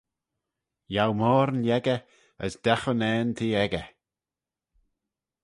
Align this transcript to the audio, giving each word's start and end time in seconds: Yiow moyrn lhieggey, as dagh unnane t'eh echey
Yiow 0.93 1.11
moyrn 1.19 1.61
lhieggey, 1.63 2.01
as 2.43 2.53
dagh 2.63 2.85
unnane 2.91 3.33
t'eh 3.37 3.57
echey 3.63 3.89